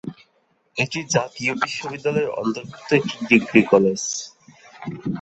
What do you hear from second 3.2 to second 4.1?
Degree college.